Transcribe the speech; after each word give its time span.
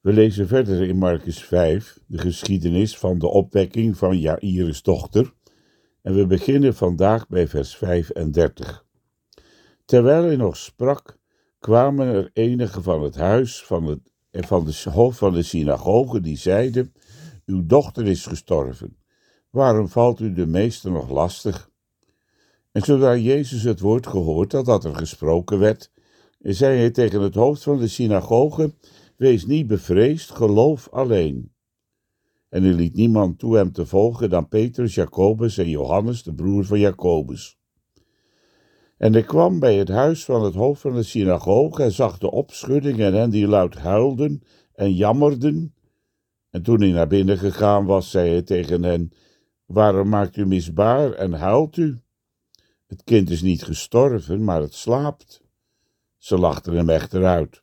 We 0.00 0.12
lezen 0.12 0.48
verder 0.48 0.82
in 0.82 0.96
Marcus 0.96 1.42
5 1.42 1.98
de 2.06 2.18
geschiedenis 2.18 2.98
van 2.98 3.18
de 3.18 3.28
opwekking 3.28 3.96
van 3.96 4.18
Jairus' 4.18 4.82
dochter 4.82 5.32
en 6.02 6.14
we 6.14 6.26
beginnen 6.26 6.74
vandaag 6.74 7.28
bij 7.28 7.48
vers 7.48 7.76
35. 7.76 8.84
Terwijl 9.84 10.22
hij 10.22 10.36
nog 10.36 10.56
sprak, 10.56 11.18
kwamen 11.58 12.06
er 12.06 12.30
enigen 12.32 12.82
van 12.82 13.02
het 13.02 13.16
huis 13.16 13.64
van, 13.64 13.84
het, 13.84 14.00
van 14.46 14.64
de 14.64 14.90
hoofd 14.90 15.18
van 15.18 15.32
de 15.32 15.42
synagoge 15.42 16.20
die 16.20 16.36
zeiden, 16.36 16.92
uw 17.46 17.66
dochter 17.66 18.06
is 18.06 18.26
gestorven, 18.26 18.96
waarom 19.50 19.88
valt 19.88 20.20
u 20.20 20.32
de 20.32 20.46
meester 20.46 20.90
nog 20.90 21.10
lastig? 21.10 21.70
En 22.72 22.82
zodra 22.82 23.16
Jezus 23.16 23.62
het 23.62 23.80
woord 23.80 24.06
gehoord 24.06 24.52
had 24.52 24.64
dat 24.64 24.84
er 24.84 24.96
gesproken 24.96 25.58
werd, 25.58 25.90
zei 26.38 26.78
hij 26.78 26.90
tegen 26.90 27.20
het 27.20 27.34
hoofd 27.34 27.62
van 27.62 27.78
de 27.78 27.88
synagoge, 27.88 28.74
wees 29.18 29.46
niet 29.46 29.66
bevreesd, 29.66 30.30
geloof 30.30 30.88
alleen. 30.88 31.52
En 32.48 32.62
hij 32.62 32.72
liet 32.72 32.94
niemand 32.94 33.38
toe 33.38 33.56
hem 33.56 33.72
te 33.72 33.86
volgen 33.86 34.30
dan 34.30 34.48
Petrus, 34.48 34.94
Jacobus 34.94 35.58
en 35.58 35.68
Johannes, 35.68 36.22
de 36.22 36.34
broer 36.34 36.64
van 36.64 36.78
Jacobus. 36.78 37.58
En 38.96 39.12
hij 39.12 39.22
kwam 39.22 39.58
bij 39.58 39.74
het 39.74 39.88
huis 39.88 40.24
van 40.24 40.44
het 40.44 40.54
hoofd 40.54 40.80
van 40.80 40.94
de 40.94 41.02
synagoge 41.02 41.82
en 41.82 41.92
zag 41.92 42.18
de 42.18 42.30
opschudding 42.30 42.98
en 43.00 43.14
hen 43.14 43.30
die 43.30 43.46
luid 43.46 43.74
huilden 43.74 44.42
en 44.74 44.94
jammerden. 44.94 45.74
En 46.50 46.62
toen 46.62 46.80
hij 46.80 46.90
naar 46.90 47.06
binnen 47.06 47.38
gegaan 47.38 47.86
was, 47.86 48.10
zei 48.10 48.30
hij 48.30 48.42
tegen 48.42 48.82
hen, 48.82 49.12
waarom 49.66 50.08
maakt 50.08 50.36
u 50.36 50.46
misbaar 50.46 51.12
en 51.12 51.32
huilt 51.32 51.76
u? 51.76 52.00
Het 52.86 53.04
kind 53.04 53.30
is 53.30 53.42
niet 53.42 53.64
gestorven, 53.64 54.44
maar 54.44 54.60
het 54.60 54.74
slaapt. 54.74 55.42
Ze 56.16 56.38
lachten 56.38 56.72
hem 56.72 56.88
echter 56.88 57.24
uit. 57.24 57.62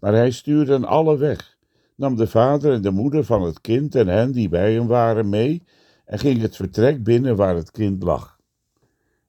Maar 0.00 0.12
hij 0.12 0.30
stuurde 0.30 0.72
hen 0.72 0.84
alle 0.84 1.16
weg, 1.16 1.58
nam 1.94 2.16
de 2.16 2.26
vader 2.26 2.72
en 2.72 2.82
de 2.82 2.90
moeder 2.90 3.24
van 3.24 3.42
het 3.42 3.60
kind 3.60 3.94
en 3.94 4.08
hen 4.08 4.32
die 4.32 4.48
bij 4.48 4.72
hem 4.72 4.86
waren 4.86 5.28
mee 5.28 5.64
en 6.04 6.18
ging 6.18 6.40
het 6.40 6.56
vertrek 6.56 7.02
binnen 7.02 7.36
waar 7.36 7.54
het 7.54 7.70
kind 7.70 8.02
lag. 8.02 8.38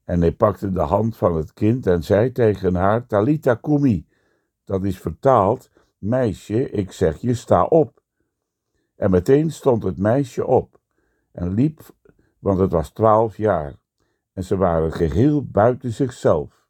En 0.03 0.21
hij 0.21 0.31
pakte 0.31 0.71
de 0.71 0.79
hand 0.79 1.17
van 1.17 1.35
het 1.35 1.53
kind 1.53 1.87
en 1.87 2.03
zei 2.03 2.31
tegen 2.31 2.75
haar, 2.75 3.07
Talita 3.07 3.55
kumi, 3.55 4.05
dat 4.65 4.83
is 4.83 4.99
vertaald, 4.99 5.69
meisje, 5.97 6.69
ik 6.69 6.91
zeg 6.91 7.17
je, 7.17 7.33
sta 7.33 7.63
op. 7.63 8.01
En 8.95 9.11
meteen 9.11 9.51
stond 9.51 9.83
het 9.83 9.97
meisje 9.97 10.45
op 10.45 10.79
en 11.31 11.53
liep, 11.53 11.81
want 12.39 12.59
het 12.59 12.71
was 12.71 12.89
twaalf 12.89 13.37
jaar, 13.37 13.75
en 14.33 14.43
ze 14.43 14.57
waren 14.57 14.91
geheel 14.91 15.45
buiten 15.45 15.91
zichzelf. 15.91 16.60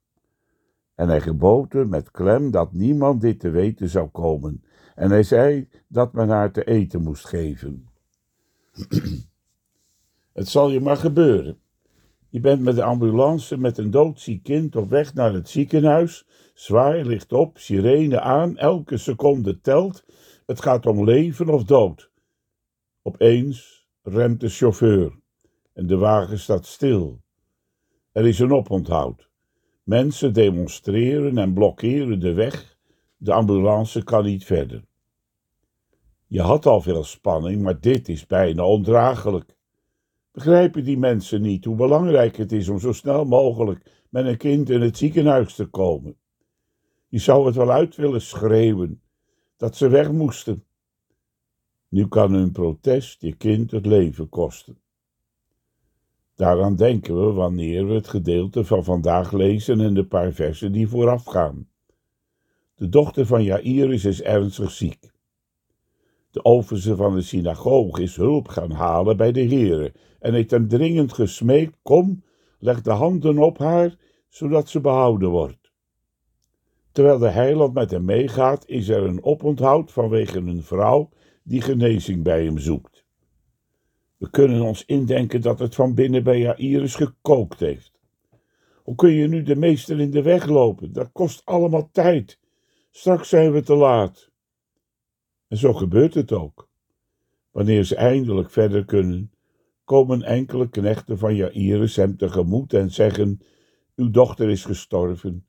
En 1.02 1.08
hij 1.08 1.22
gebood 1.22 1.74
met 1.74 2.12
klem 2.12 2.52
dat 2.52 2.74
niemand 2.74 3.22
dit 3.22 3.40
te 3.40 3.50
weten 3.50 3.90
zou 3.90 4.08
komen. 4.08 4.64
En 4.96 5.10
hij 5.10 5.24
zei 5.24 5.68
dat 5.88 6.14
men 6.14 6.30
haar 6.30 6.52
te 6.52 6.64
eten 6.64 7.02
moest 7.02 7.28
geven. 7.28 7.90
het 10.40 10.48
zal 10.48 10.70
je 10.70 10.80
maar 10.80 10.98
gebeuren. 10.98 11.60
Je 12.30 12.40
bent 12.40 12.62
met 12.62 12.76
de 12.76 12.84
ambulance 12.84 13.58
met 13.58 13.78
een 13.78 13.92
doodziek 13.92 14.44
kind 14.44 14.76
op 14.76 14.90
weg 14.90 15.14
naar 15.14 15.34
het 15.34 15.50
ziekenhuis. 15.50 16.28
Zwaai 16.54 17.04
ligt 17.04 17.34
op, 17.34 17.58
sirene 17.58 18.20
aan, 18.20 18.58
elke 18.58 18.98
seconde 18.98 19.62
telt. 19.62 20.06
Het 20.46 20.62
gaat 20.62 20.86
om 20.86 21.04
leven 21.04 21.50
of 21.50 21.64
dood. 21.64 22.12
Opeens 23.02 23.88
remt 24.02 24.40
de 24.40 24.50
chauffeur 24.50 25.20
en 25.74 25.88
de 25.88 25.98
wagen 25.98 26.40
staat 26.40 26.66
stil. 26.66 27.22
Er 28.12 28.28
is 28.28 28.40
een 28.40 28.54
oponthoud. 28.54 29.31
Mensen 29.84 30.34
demonstreren 30.34 31.38
en 31.38 31.54
blokkeren 31.54 32.20
de 32.20 32.34
weg. 32.34 32.78
De 33.18 33.34
ambulance 33.34 34.04
kan 34.04 34.24
niet 34.24 34.46
verder. 34.46 34.84
Je 36.28 36.42
had 36.42 36.66
al 36.66 36.82
veel 36.82 37.04
spanning, 37.04 37.62
maar 37.62 37.80
dit 37.80 38.10
is 38.10 38.26
bijna 38.26 38.66
ondraaglijk. 38.66 39.56
Begrijpen 40.32 40.84
die 40.84 40.98
mensen 40.98 41.42
niet 41.42 41.66
hoe 41.66 41.76
belangrijk 41.76 42.38
het 42.38 42.52
is 42.52 42.70
om 42.70 42.80
zo 42.80 42.92
snel 42.92 43.26
mogelijk 43.26 44.06
met 44.10 44.26
een 44.26 44.38
kind 44.38 44.70
in 44.70 44.82
het 44.82 44.98
ziekenhuis 44.98 45.56
te 45.56 45.66
komen? 45.66 46.18
Je 47.08 47.20
zou 47.20 47.46
het 47.46 47.56
wel 47.56 47.72
uit 47.72 47.96
willen 47.96 48.22
schreeuwen 48.22 49.02
dat 49.58 49.76
ze 49.76 49.88
weg 49.88 50.12
moesten. 50.12 50.66
Nu 51.88 52.08
kan 52.08 52.34
hun 52.34 52.52
protest 52.52 53.22
je 53.22 53.36
kind 53.36 53.72
het 53.72 53.86
leven 53.86 54.30
kosten. 54.30 54.78
Daaraan 56.42 56.76
denken 56.76 57.26
we 57.26 57.32
wanneer 57.32 57.88
we 57.88 57.94
het 57.94 58.08
gedeelte 58.08 58.66
van 58.66 58.84
vandaag 58.84 59.32
lezen 59.32 59.82
en 59.82 59.94
de 59.94 60.06
paar 60.06 60.32
versen 60.32 60.72
die 60.72 60.88
voorafgaan. 60.88 61.68
De 62.76 62.90
dochter 62.90 63.26
van 63.26 63.44
Jairus 63.44 64.06
is 64.06 64.22
ernstig 64.22 64.72
ziek. 64.72 65.12
De 66.32 66.46
overste 66.46 66.96
van 66.96 67.16
de 67.16 67.22
synagoge 67.22 68.02
is 68.02 68.16
hulp 68.16 68.48
gaan 68.48 68.72
halen 68.72 69.18
bij 69.18 69.32
de 69.32 69.40
heren 69.40 69.92
en 70.20 70.34
heeft 70.34 70.52
hem 70.52 70.68
dringend 70.68 71.14
gesmeekt, 71.14 71.78
kom, 71.82 72.24
leg 72.60 72.82
de 72.82 72.92
handen 72.92 73.38
op 73.38 73.58
haar, 73.58 73.96
zodat 74.30 74.70
ze 74.70 74.82
behouden 74.82 75.30
wordt. 75.30 75.72
Terwijl 76.92 77.18
de 77.18 77.30
heiland 77.30 77.74
met 77.74 77.92
hem 77.92 78.06
meegaat, 78.06 78.68
is 78.68 78.90
er 78.90 79.04
een 79.04 79.24
oponthoud 79.24 79.92
vanwege 79.92 80.38
een 80.38 80.64
vrouw 80.64 81.10
die 81.44 81.62
genezing 81.62 82.24
bij 82.24 82.44
hem 82.44 82.58
zoekt. 82.58 82.91
We 84.22 84.30
kunnen 84.30 84.62
ons 84.62 84.86
indenken 84.86 85.42
dat 85.42 85.60
het 85.60 85.76
van 85.76 85.94
binnen 85.94 86.24
bij 86.24 86.40
Jairus 86.40 86.96
gekookt 86.96 87.60
heeft. 87.60 88.00
Hoe 88.84 88.96
kun 88.96 89.12
je 89.12 89.28
nu 89.28 89.44
de 89.44 89.56
meester 89.56 90.00
in 90.00 90.12
de 90.12 90.22
weg 90.22 90.46
lopen? 90.46 90.94
Dat 90.94 91.12
kost 91.12 91.46
allemaal 91.46 91.90
tijd. 91.92 92.40
Straks 92.92 93.30
zijn 93.30 93.52
we 93.52 93.62
te 93.62 93.76
laat. 93.76 94.30
En 95.48 95.58
zo 95.58 95.74
gebeurt 95.74 96.14
het 96.14 96.32
ook. 96.32 96.70
Wanneer 97.52 97.84
ze 97.84 97.96
eindelijk 97.96 98.50
verder 98.50 98.86
kunnen, 98.86 99.32
komen 99.84 100.24
enkele 100.24 100.70
knechten 100.70 101.18
van 101.18 101.36
Jairus 101.36 101.96
hem 101.96 102.18
tegemoet 102.18 102.74
en 102.74 102.92
zeggen: 102.92 103.40
Uw 103.96 104.10
dochter 104.10 104.50
is 104.50 104.66
gestorven. 104.66 105.46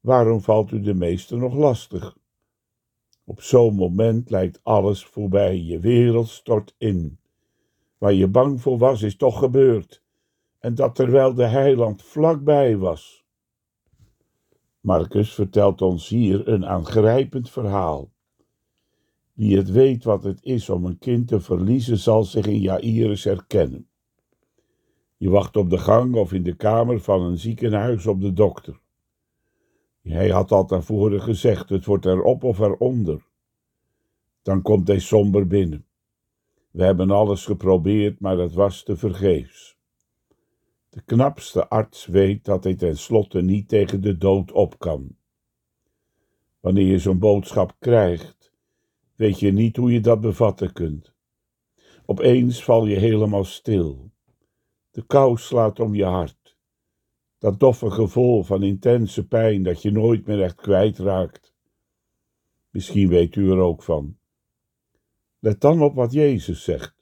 Waarom 0.00 0.40
valt 0.40 0.70
u 0.70 0.80
de 0.80 0.94
meester 0.94 1.38
nog 1.38 1.54
lastig? 1.54 2.16
Op 3.24 3.40
zo'n 3.40 3.74
moment 3.74 4.30
lijkt 4.30 4.60
alles 4.62 5.04
voorbij, 5.04 5.60
je 5.60 5.80
wereld 5.80 6.28
stort 6.28 6.74
in. 6.78 7.18
Waar 8.04 8.12
je 8.12 8.28
bang 8.28 8.60
voor 8.60 8.78
was, 8.78 9.02
is 9.02 9.16
toch 9.16 9.38
gebeurd. 9.38 10.02
En 10.58 10.74
dat 10.74 10.94
terwijl 10.94 11.34
de 11.34 11.46
heiland 11.46 12.02
vlakbij 12.02 12.76
was. 12.76 13.24
Marcus 14.80 15.34
vertelt 15.34 15.82
ons 15.82 16.08
hier 16.08 16.48
een 16.48 16.66
aangrijpend 16.66 17.50
verhaal. 17.50 18.12
Wie 19.32 19.56
het 19.56 19.70
weet 19.70 20.04
wat 20.04 20.24
het 20.24 20.42
is 20.42 20.70
om 20.70 20.84
een 20.84 20.98
kind 20.98 21.28
te 21.28 21.40
verliezen, 21.40 21.98
zal 21.98 22.24
zich 22.24 22.46
in 22.46 22.60
Jairus 22.60 23.24
herkennen. 23.24 23.88
Je 25.16 25.30
wacht 25.30 25.56
op 25.56 25.70
de 25.70 25.78
gang 25.78 26.14
of 26.14 26.32
in 26.32 26.42
de 26.42 26.56
kamer 26.56 27.00
van 27.00 27.22
een 27.22 27.38
ziekenhuis 27.38 28.06
op 28.06 28.20
de 28.20 28.32
dokter. 28.32 28.80
Hij 30.02 30.28
had 30.28 30.52
al 30.52 30.66
daarvoor 30.66 31.20
gezegd: 31.20 31.68
het 31.68 31.84
wordt 31.84 32.06
erop 32.06 32.44
of 32.44 32.58
eronder. 32.58 33.26
Dan 34.42 34.62
komt 34.62 34.88
hij 34.88 34.98
somber 34.98 35.46
binnen. 35.46 35.86
We 36.74 36.84
hebben 36.84 37.10
alles 37.10 37.44
geprobeerd, 37.44 38.20
maar 38.20 38.36
dat 38.36 38.52
was 38.52 38.82
te 38.82 38.96
vergeefs. 38.96 39.76
De 40.88 41.02
knapste 41.02 41.68
arts 41.68 42.06
weet 42.06 42.44
dat 42.44 42.64
hij 42.64 42.74
tenslotte 42.74 43.40
niet 43.40 43.68
tegen 43.68 44.00
de 44.00 44.16
dood 44.16 44.52
op 44.52 44.78
kan. 44.78 45.16
Wanneer 46.60 46.86
je 46.86 46.98
zo'n 46.98 47.18
boodschap 47.18 47.76
krijgt, 47.78 48.52
weet 49.14 49.40
je 49.40 49.52
niet 49.52 49.76
hoe 49.76 49.92
je 49.92 50.00
dat 50.00 50.20
bevatten 50.20 50.72
kunt. 50.72 51.14
Opeens 52.06 52.64
val 52.64 52.86
je 52.86 52.96
helemaal 52.96 53.44
stil. 53.44 54.10
De 54.90 55.06
kou 55.06 55.38
slaat 55.38 55.80
om 55.80 55.94
je 55.94 56.04
hart. 56.04 56.56
Dat 57.38 57.60
doffe 57.60 57.90
gevoel 57.90 58.42
van 58.42 58.62
intense 58.62 59.26
pijn 59.26 59.62
dat 59.62 59.82
je 59.82 59.90
nooit 59.90 60.26
meer 60.26 60.42
echt 60.42 60.54
kwijtraakt. 60.54 61.54
Misschien 62.70 63.08
weet 63.08 63.36
u 63.36 63.50
er 63.50 63.58
ook 63.58 63.82
van. 63.82 64.16
Let 65.44 65.60
dan 65.60 65.82
op 65.82 65.94
wat 65.94 66.12
Jezus 66.12 66.64
zegt. 66.64 66.94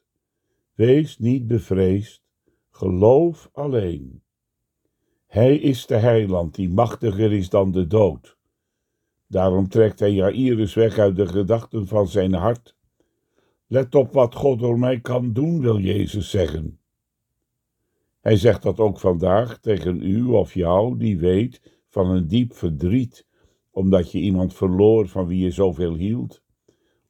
Wees 0.75 1.19
niet 1.19 1.47
bevreesd, 1.47 2.23
geloof 2.71 3.51
alleen. 3.53 4.23
Hij 5.27 5.57
is 5.57 5.87
de 5.87 5.97
heiland 5.97 6.55
die 6.55 6.69
machtiger 6.69 7.33
is 7.33 7.49
dan 7.49 7.71
de 7.71 7.87
dood. 7.87 8.37
Daarom 9.27 9.69
trekt 9.69 9.99
hij 9.99 10.13
Jairus 10.13 10.75
weg 10.75 10.99
uit 10.99 11.17
de 11.17 11.27
gedachten 11.27 11.87
van 11.87 12.09
zijn 12.09 12.35
hart. 12.35 12.77
Let 13.67 13.95
op 13.95 14.13
wat 14.13 14.35
God 14.35 14.59
door 14.59 14.79
mij 14.79 15.01
kan 15.01 15.33
doen, 15.33 15.61
wil 15.61 15.79
Jezus 15.79 16.31
zeggen. 16.31 16.79
Hij 18.21 18.37
zegt 18.37 18.63
dat 18.63 18.79
ook 18.79 19.01
vandaag 19.01 19.59
tegen 19.59 20.03
u 20.03 20.25
of 20.25 20.55
jou 20.55 20.99
die 20.99 21.19
weet 21.19 21.81
van 21.89 22.11
een 22.11 22.29
diep 22.29 22.55
verdriet, 22.55 23.27
omdat 23.71 24.13
je 24.13 24.19
iemand 24.19 24.55
verloor 24.55 25.09
van 25.09 25.27
wie 25.27 25.45
je 25.45 25.51
zoveel 25.51 25.95
hield, 25.95 26.43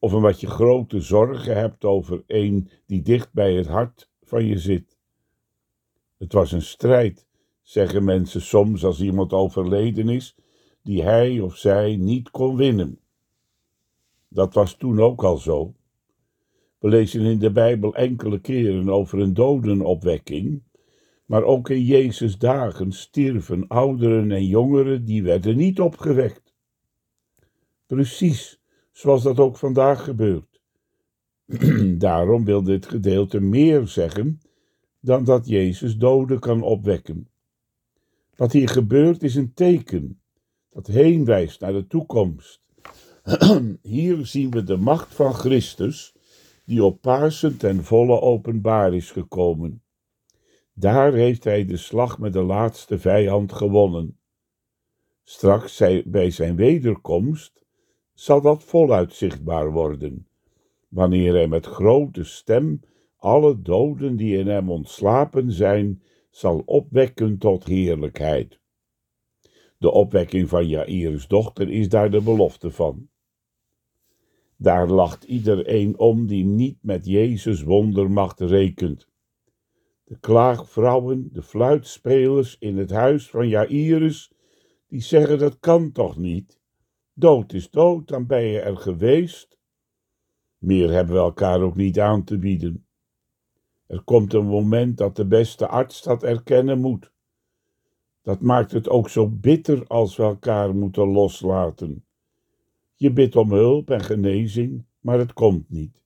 of 0.02 0.14
omdat 0.14 0.40
je 0.40 0.46
grote 0.46 1.00
zorgen 1.00 1.56
hebt 1.56 1.84
over 1.84 2.22
een 2.26 2.68
die 2.86 3.02
dicht 3.02 3.32
bij 3.32 3.54
het 3.54 3.66
hart 3.66 4.10
van 4.22 4.44
je 4.44 4.58
zit. 4.58 4.98
Het 6.18 6.32
was 6.32 6.52
een 6.52 6.62
strijd, 6.62 7.26
zeggen 7.62 8.04
mensen 8.04 8.40
soms 8.40 8.84
als 8.84 9.00
iemand 9.00 9.32
overleden 9.32 10.08
is, 10.08 10.36
die 10.82 11.02
hij 11.02 11.40
of 11.40 11.56
zij 11.56 11.96
niet 11.96 12.30
kon 12.30 12.56
winnen. 12.56 12.98
Dat 14.28 14.54
was 14.54 14.74
toen 14.74 15.00
ook 15.00 15.24
al 15.24 15.36
zo. 15.36 15.74
We 16.78 16.88
lezen 16.88 17.20
in 17.20 17.38
de 17.38 17.52
Bijbel 17.52 17.94
enkele 17.94 18.40
keren 18.40 18.88
over 18.88 19.18
een 19.18 19.34
dodenopwekking, 19.34 20.62
maar 21.26 21.42
ook 21.42 21.68
in 21.68 21.82
Jezus' 21.82 22.38
dagen 22.38 22.92
stierven 22.92 23.68
ouderen 23.68 24.30
en 24.32 24.46
jongeren 24.46 25.04
die 25.04 25.22
werden 25.22 25.56
niet 25.56 25.80
opgewekt. 25.80 26.54
Precies 27.86 28.61
zoals 28.92 29.22
dat 29.22 29.38
ook 29.38 29.56
vandaag 29.56 30.04
gebeurt. 30.04 30.60
Daarom 31.98 32.44
wil 32.44 32.62
dit 32.62 32.86
gedeelte 32.86 33.40
meer 33.40 33.86
zeggen 33.86 34.40
dan 35.00 35.24
dat 35.24 35.46
Jezus 35.46 35.96
doden 35.96 36.38
kan 36.38 36.62
opwekken. 36.62 37.28
Wat 38.36 38.52
hier 38.52 38.68
gebeurt 38.68 39.22
is 39.22 39.34
een 39.34 39.54
teken 39.54 40.20
dat 40.70 40.86
heen 40.86 41.24
wijst 41.24 41.60
naar 41.60 41.72
de 41.72 41.86
toekomst. 41.86 42.62
Hier 43.82 44.26
zien 44.26 44.50
we 44.50 44.62
de 44.62 44.76
macht 44.76 45.14
van 45.14 45.34
Christus, 45.34 46.14
die 46.64 46.84
op 46.84 47.00
Pasen 47.00 47.56
ten 47.56 47.84
volle 47.84 48.20
openbaar 48.20 48.94
is 48.94 49.10
gekomen. 49.10 49.82
Daar 50.74 51.12
heeft 51.12 51.44
hij 51.44 51.64
de 51.64 51.76
slag 51.76 52.18
met 52.18 52.32
de 52.32 52.42
laatste 52.42 52.98
vijand 52.98 53.52
gewonnen. 53.52 54.18
Straks 55.24 55.82
bij 56.04 56.30
zijn 56.30 56.56
wederkomst 56.56 57.61
zal 58.14 58.40
dat 58.40 58.64
voluit 58.64 59.14
zichtbaar 59.14 59.72
worden, 59.72 60.26
wanneer 60.88 61.32
hij 61.32 61.48
met 61.48 61.66
grote 61.66 62.24
stem 62.24 62.80
alle 63.16 63.62
doden 63.62 64.16
die 64.16 64.38
in 64.38 64.46
hem 64.46 64.70
ontslapen 64.70 65.52
zijn, 65.52 66.02
zal 66.30 66.62
opwekken 66.66 67.38
tot 67.38 67.64
heerlijkheid. 67.64 68.60
De 69.78 69.90
opwekking 69.90 70.48
van 70.48 70.68
Jairus 70.68 71.26
dochter 71.26 71.68
is 71.70 71.88
daar 71.88 72.10
de 72.10 72.20
belofte 72.20 72.70
van. 72.70 73.08
Daar 74.56 74.88
lacht 74.88 75.24
iedereen 75.24 75.98
om 75.98 76.26
die 76.26 76.44
niet 76.44 76.78
met 76.80 77.06
Jezus 77.06 77.62
wondermacht 77.62 78.40
rekent. 78.40 79.08
De 80.04 80.18
klaagvrouwen, 80.18 81.28
de 81.32 81.42
fluitspelers 81.42 82.56
in 82.58 82.76
het 82.76 82.90
huis 82.90 83.30
van 83.30 83.48
Jairus, 83.48 84.32
die 84.88 85.00
zeggen 85.00 85.38
dat 85.38 85.58
kan 85.58 85.92
toch 85.92 86.16
niet? 86.16 86.60
Dood 87.14 87.52
is 87.52 87.70
dood, 87.70 88.08
dan 88.08 88.26
ben 88.26 88.42
je 88.42 88.60
er 88.60 88.76
geweest. 88.76 89.58
Meer 90.58 90.90
hebben 90.90 91.14
we 91.14 91.20
elkaar 91.20 91.60
ook 91.60 91.76
niet 91.76 92.00
aan 92.00 92.24
te 92.24 92.38
bieden. 92.38 92.86
Er 93.86 94.02
komt 94.02 94.32
een 94.32 94.46
moment 94.46 94.98
dat 94.98 95.16
de 95.16 95.26
beste 95.26 95.66
arts 95.66 96.02
dat 96.02 96.22
erkennen 96.22 96.80
moet. 96.80 97.12
Dat 98.22 98.40
maakt 98.40 98.72
het 98.72 98.88
ook 98.88 99.08
zo 99.08 99.28
bitter 99.28 99.86
als 99.86 100.16
we 100.16 100.22
elkaar 100.22 100.74
moeten 100.74 101.08
loslaten. 101.08 102.04
Je 102.94 103.12
bidt 103.12 103.36
om 103.36 103.52
hulp 103.52 103.90
en 103.90 104.00
genezing, 104.00 104.84
maar 105.00 105.18
het 105.18 105.32
komt 105.32 105.70
niet. 105.70 106.02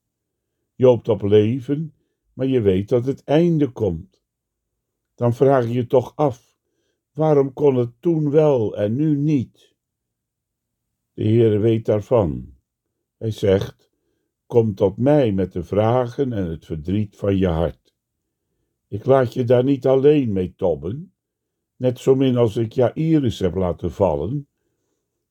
Je 0.74 0.86
hoopt 0.86 1.08
op 1.08 1.22
leven, 1.22 1.94
maar 2.32 2.46
je 2.46 2.60
weet 2.60 2.88
dat 2.88 3.06
het 3.06 3.24
einde 3.24 3.68
komt. 3.68 4.22
Dan 5.14 5.34
vraag 5.34 5.64
je 5.64 5.72
je 5.72 5.86
toch 5.86 6.12
af: 6.16 6.56
waarom 7.12 7.52
kon 7.52 7.74
het 7.74 7.90
toen 8.00 8.30
wel 8.30 8.76
en 8.76 8.96
nu 8.96 9.16
niet? 9.16 9.75
De 11.16 11.22
Heer 11.22 11.60
weet 11.60 11.84
daarvan. 11.84 12.54
Hij 13.18 13.30
zegt: 13.30 13.90
Kom 14.46 14.74
tot 14.74 14.96
mij 14.96 15.32
met 15.32 15.52
de 15.52 15.62
vragen 15.62 16.32
en 16.32 16.50
het 16.50 16.64
verdriet 16.64 17.16
van 17.16 17.36
je 17.36 17.46
hart. 17.46 17.94
Ik 18.88 19.04
laat 19.04 19.34
je 19.34 19.44
daar 19.44 19.64
niet 19.64 19.86
alleen 19.86 20.32
mee 20.32 20.54
tobben, 20.56 21.12
net 21.76 21.98
zo 21.98 22.14
min 22.14 22.36
als 22.36 22.56
ik 22.56 22.72
Jairus 22.72 23.38
heb 23.38 23.54
laten 23.54 23.92
vallen. 23.92 24.48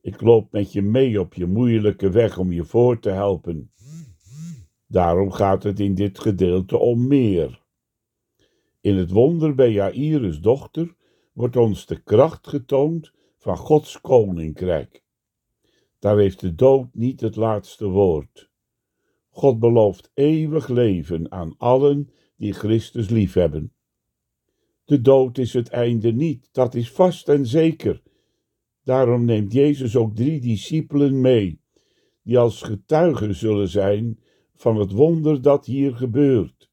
Ik 0.01 0.21
loop 0.21 0.51
met 0.51 0.71
je 0.71 0.81
mee 0.81 1.19
op 1.19 1.33
je 1.33 1.45
moeilijke 1.45 2.09
weg 2.09 2.37
om 2.37 2.51
je 2.51 2.63
voor 2.63 2.99
te 2.99 3.09
helpen. 3.09 3.71
Daarom 4.87 5.31
gaat 5.31 5.63
het 5.63 5.79
in 5.79 5.95
dit 5.95 6.19
gedeelte 6.19 6.77
om 6.77 7.07
meer. 7.07 7.63
In 8.81 8.95
het 8.95 9.11
wonder 9.11 9.55
bij 9.55 9.71
Jairus' 9.71 10.41
dochter 10.41 10.95
wordt 11.33 11.55
ons 11.55 11.85
de 11.85 12.03
kracht 12.03 12.47
getoond 12.47 13.11
van 13.37 13.57
Gods 13.57 14.01
koninkrijk. 14.01 15.04
Daar 16.05 16.17
heeft 16.17 16.39
de 16.39 16.55
dood 16.55 16.87
niet 16.93 17.21
het 17.21 17.35
laatste 17.35 17.87
woord. 17.87 18.49
God 19.29 19.59
belooft 19.59 20.11
eeuwig 20.13 20.67
leven 20.67 21.31
aan 21.31 21.55
allen 21.57 22.09
die 22.37 22.53
Christus 22.53 23.09
liefhebben. 23.09 23.73
De 24.83 25.01
dood 25.01 25.37
is 25.37 25.53
het 25.53 25.69
einde 25.69 26.11
niet, 26.11 26.49
dat 26.51 26.75
is 26.75 26.91
vast 26.91 27.29
en 27.29 27.45
zeker. 27.45 28.01
Daarom 28.83 29.25
neemt 29.25 29.53
Jezus 29.53 29.95
ook 29.95 30.15
drie 30.15 30.41
discipelen 30.41 31.21
mee, 31.21 31.61
die 32.23 32.37
als 32.37 32.61
getuigen 32.61 33.35
zullen 33.35 33.69
zijn 33.69 34.19
van 34.53 34.79
het 34.79 34.91
wonder 34.91 35.41
dat 35.41 35.65
hier 35.65 35.95
gebeurt. 35.95 36.69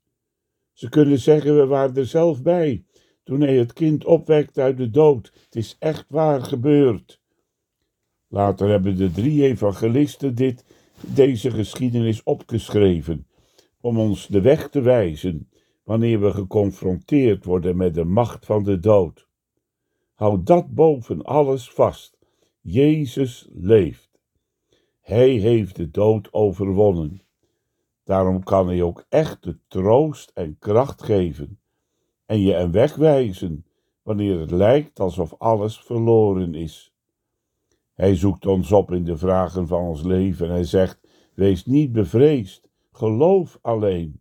Ze 0.72 0.88
kunnen 0.88 1.18
zeggen: 1.18 1.56
We 1.56 1.66
waren 1.66 1.96
er 1.96 2.06
zelf 2.06 2.42
bij 2.42 2.84
toen 3.22 3.40
hij 3.40 3.56
het 3.56 3.72
kind 3.72 4.04
opwekt 4.04 4.58
uit 4.58 4.76
de 4.76 4.90
dood. 4.90 5.32
Het 5.44 5.56
is 5.56 5.76
echt 5.78 6.06
waar 6.08 6.42
gebeurd. 6.42 7.21
Later 8.32 8.68
hebben 8.68 8.96
de 8.96 9.10
drie 9.10 9.42
evangelisten 9.42 10.34
dit, 10.34 10.64
deze 11.00 11.50
geschiedenis 11.50 12.22
opgeschreven, 12.22 13.26
om 13.80 13.98
ons 13.98 14.26
de 14.26 14.40
weg 14.40 14.68
te 14.68 14.80
wijzen 14.80 15.48
wanneer 15.82 16.20
we 16.20 16.32
geconfronteerd 16.32 17.44
worden 17.44 17.76
met 17.76 17.94
de 17.94 18.04
macht 18.04 18.46
van 18.46 18.62
de 18.62 18.78
dood. 18.78 19.28
Houd 20.14 20.46
dat 20.46 20.74
boven 20.74 21.22
alles 21.22 21.70
vast. 21.70 22.18
Jezus 22.60 23.48
leeft. 23.52 24.10
Hij 25.00 25.30
heeft 25.30 25.76
de 25.76 25.90
dood 25.90 26.32
overwonnen. 26.32 27.22
Daarom 28.04 28.42
kan 28.42 28.66
hij 28.66 28.82
ook 28.82 29.04
echte 29.08 29.58
troost 29.68 30.30
en 30.34 30.56
kracht 30.58 31.02
geven 31.02 31.60
en 32.26 32.40
je 32.40 32.54
een 32.54 32.72
weg 32.72 32.94
wijzen 32.94 33.66
wanneer 34.02 34.40
het 34.40 34.50
lijkt 34.50 35.00
alsof 35.00 35.34
alles 35.38 35.78
verloren 35.80 36.54
is. 36.54 36.91
Hij 37.94 38.16
zoekt 38.16 38.46
ons 38.46 38.72
op 38.72 38.92
in 38.92 39.04
de 39.04 39.16
vragen 39.16 39.66
van 39.66 39.82
ons 39.82 40.02
leven 40.02 40.46
en 40.46 40.52
hij 40.52 40.64
zegt: 40.64 41.00
Wees 41.34 41.66
niet 41.66 41.92
bevreesd, 41.92 42.68
geloof 42.92 43.58
alleen. 43.62 44.20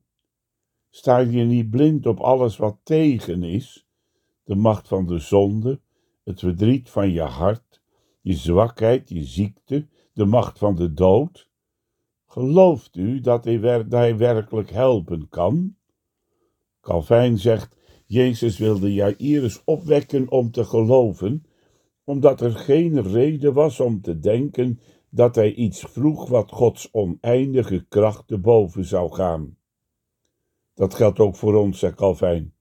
Sta 0.90 1.18
je 1.18 1.44
niet 1.44 1.70
blind 1.70 2.06
op 2.06 2.20
alles 2.20 2.58
wat 2.58 2.78
tegen 2.84 3.44
is, 3.44 3.88
de 4.44 4.56
macht 4.56 4.88
van 4.88 5.06
de 5.06 5.20
zonde, 5.20 5.82
het 6.24 6.40
verdriet 6.40 6.90
van 6.90 7.12
je 7.12 7.22
hart, 7.22 7.82
je 8.22 8.34
zwakheid, 8.34 9.10
je 9.10 9.24
ziekte, 9.24 9.88
de 10.14 10.26
macht 10.26 10.58
van 10.58 10.76
de 10.76 10.94
dood? 10.94 11.50
Gelooft 12.26 12.96
u 12.96 13.20
dat 13.20 13.44
hij, 13.44 14.18
werkelijk 14.18 14.70
helpen 14.72 15.30
kan? 15.30 15.76
Calvijn 16.82 17.38
zegt, 17.38 17.78
Jezus 18.06 18.58
wilde 18.58 18.94
Jairus 18.94 19.64
opwekken 19.64 20.32
om 20.32 20.52
te 20.52 20.66
geloven, 20.66 21.46
omdat 22.04 22.42
er 22.42 22.52
geen 22.52 23.02
reden 23.02 23.54
was 23.54 23.80
om 23.80 24.02
te 24.02 24.20
denken 24.20 24.80
dat 25.10 25.36
hij 25.36 25.54
iets 25.54 25.82
vroeg 25.82 26.30
wat 26.30 26.52
Gods 26.52 26.90
oneindige 26.92 27.86
kracht 27.90 28.28
te 28.28 28.38
boven 28.38 28.86
zou 28.86 29.12
gaan. 29.12 29.58
Dat 30.74 30.94
geldt 30.94 31.20
ook 31.20 31.36
voor 31.36 31.56
ons, 31.56 31.80
zegt 31.80 31.96
Calvijn. 31.96 32.54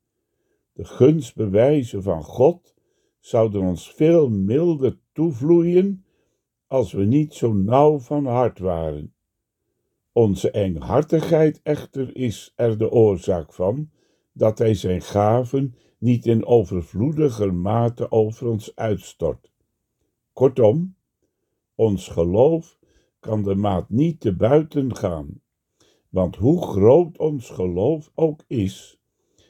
De 0.72 0.84
gunstbewijzen 0.84 2.02
van 2.02 2.22
God 2.22 2.74
zouden 3.20 3.60
ons 3.60 3.92
veel 3.92 4.28
milder 4.28 4.98
toevloeien 5.12 6.04
als 6.66 6.92
we 6.92 7.04
niet 7.04 7.34
zo 7.34 7.52
nauw 7.52 7.98
van 7.98 8.26
hart 8.26 8.58
waren. 8.58 9.14
Onze 10.12 10.50
enghartigheid 10.50 11.60
echter 11.62 12.16
is 12.16 12.52
er 12.56 12.78
de 12.78 12.90
oorzaak 12.90 13.52
van 13.52 13.90
dat 14.32 14.58
Hij 14.58 14.74
zijn 14.74 15.02
gaven 15.02 15.74
niet 16.00 16.26
in 16.26 16.46
overvloediger 16.46 17.54
mate 17.54 18.10
over 18.10 18.48
ons 18.48 18.76
uitstort. 18.76 19.52
Kortom, 20.32 20.94
ons 21.74 22.08
geloof 22.08 22.78
kan 23.18 23.42
de 23.42 23.54
maat 23.54 23.90
niet 23.90 24.20
te 24.20 24.36
buiten 24.36 24.96
gaan. 24.96 25.40
Want 26.08 26.36
hoe 26.36 26.62
groot 26.62 27.18
ons 27.18 27.50
geloof 27.50 28.10
ook 28.14 28.44
is, 28.46 28.98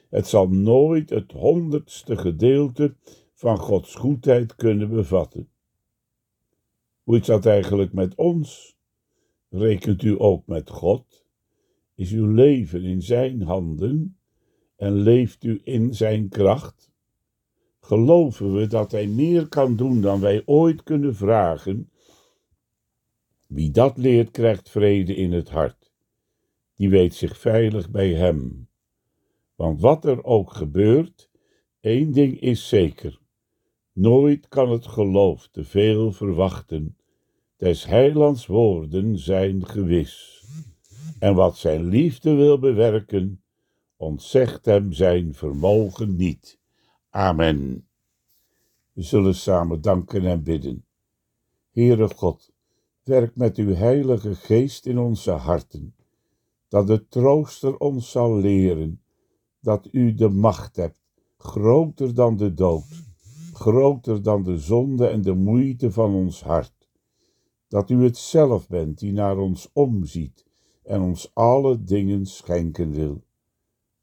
het 0.09 0.27
zal 0.27 0.49
nooit 0.49 1.09
het 1.09 1.31
honderdste 1.31 2.17
gedeelte 2.17 2.95
van 3.33 3.57
Gods 3.57 3.95
goedheid 3.95 4.55
kunnen 4.55 4.89
bevatten. 4.89 5.49
Hoe 7.03 7.17
is 7.17 7.25
dat 7.25 7.45
eigenlijk 7.45 7.93
met 7.93 8.15
ons? 8.15 8.77
Rekent 9.49 10.03
u 10.03 10.15
ook 10.17 10.47
met 10.47 10.69
God? 10.69 11.25
Is 11.95 12.11
uw 12.11 12.31
leven 12.31 12.83
in 12.83 13.01
zijn 13.01 13.41
handen 13.41 14.17
en 14.81 14.93
leeft 14.93 15.43
u 15.43 15.61
in 15.63 15.95
zijn 15.95 16.29
kracht? 16.29 16.91
Geloven 17.79 18.53
we 18.53 18.67
dat 18.67 18.91
hij 18.91 19.07
meer 19.07 19.47
kan 19.47 19.75
doen 19.75 20.01
dan 20.01 20.19
wij 20.19 20.41
ooit 20.45 20.83
kunnen 20.83 21.15
vragen? 21.15 21.91
Wie 23.47 23.71
dat 23.71 23.97
leert, 23.97 24.31
krijgt 24.31 24.69
vrede 24.69 25.15
in 25.15 25.31
het 25.31 25.49
hart. 25.49 25.91
Die 26.75 26.89
weet 26.89 27.13
zich 27.13 27.37
veilig 27.37 27.89
bij 27.89 28.13
hem. 28.13 28.67
Want 29.55 29.81
wat 29.81 30.05
er 30.05 30.23
ook 30.23 30.53
gebeurt, 30.53 31.29
één 31.79 32.11
ding 32.11 32.39
is 32.39 32.67
zeker. 32.67 33.19
Nooit 33.93 34.47
kan 34.47 34.71
het 34.71 34.87
geloof 34.87 35.47
te 35.47 35.63
veel 35.63 36.11
verwachten. 36.11 36.97
Des 37.57 37.85
heilands 37.85 38.45
woorden 38.45 39.17
zijn 39.17 39.65
gewis. 39.67 40.43
En 41.19 41.35
wat 41.35 41.57
zijn 41.57 41.85
liefde 41.85 42.33
wil 42.33 42.59
bewerken, 42.59 43.41
ontzegt 44.01 44.65
hem 44.65 44.93
zijn 44.93 45.33
vermogen 45.33 46.15
niet. 46.15 46.59
Amen. 47.09 47.87
We 48.93 49.01
zullen 49.01 49.35
samen 49.35 49.81
danken 49.81 50.25
en 50.25 50.43
bidden. 50.43 50.85
Heere 51.71 52.09
God, 52.15 52.51
werk 53.03 53.35
met 53.35 53.57
uw 53.57 53.73
heilige 53.73 54.35
geest 54.35 54.85
in 54.85 54.97
onze 54.97 55.31
harten, 55.31 55.95
dat 56.67 56.87
de 56.87 57.07
trooster 57.07 57.77
ons 57.77 58.11
zal 58.11 58.35
leren 58.35 59.01
dat 59.59 59.87
u 59.91 60.13
de 60.13 60.29
macht 60.29 60.75
hebt, 60.75 61.01
groter 61.37 62.13
dan 62.13 62.37
de 62.37 62.53
dood, 62.53 63.03
groter 63.53 64.21
dan 64.21 64.43
de 64.43 64.57
zonde 64.57 65.07
en 65.07 65.21
de 65.21 65.33
moeite 65.33 65.91
van 65.91 66.13
ons 66.13 66.43
hart. 66.43 66.89
Dat 67.67 67.89
u 67.89 68.03
het 68.03 68.17
zelf 68.17 68.67
bent 68.67 68.99
die 68.99 69.11
naar 69.11 69.37
ons 69.37 69.69
omziet 69.73 70.45
en 70.83 71.01
ons 71.01 71.31
alle 71.33 71.83
dingen 71.83 72.25
schenken 72.25 72.91
wil. 72.91 73.23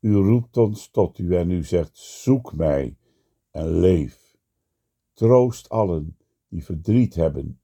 U 0.01 0.15
roept 0.15 0.57
ons 0.57 0.91
tot 0.91 1.19
u 1.19 1.37
en 1.37 1.51
u 1.51 1.65
zegt: 1.65 1.99
Zoek 1.99 2.57
mij 2.57 2.97
en 3.51 3.79
leef. 3.79 4.37
Troost 5.13 5.69
allen 5.69 6.17
die 6.49 6.65
verdriet 6.65 7.15
hebben, 7.15 7.61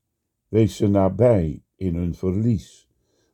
wees 0.48 0.76
ze 0.76 0.86
nabij 0.86 1.62
in 1.76 1.94
hun 1.94 2.14
verlies, 2.14 2.88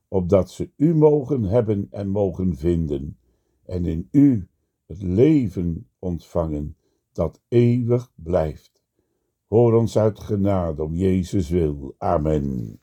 opdat 0.08 0.50
ze 0.50 0.70
u 0.76 0.94
mogen 0.94 1.42
hebben 1.42 1.86
en 1.90 2.08
mogen 2.08 2.56
vinden, 2.56 3.18
en 3.64 3.84
in 3.84 4.08
u 4.10 4.48
het 4.86 5.02
leven 5.02 5.88
ontvangen 5.98 6.76
dat 7.12 7.42
eeuwig 7.48 8.12
blijft. 8.14 8.82
Hoor 9.46 9.74
ons 9.74 9.98
uit 9.98 10.20
genade 10.20 10.82
om 10.82 10.94
Jezus 10.94 11.48
wil. 11.48 11.94
Amen. 11.98 12.80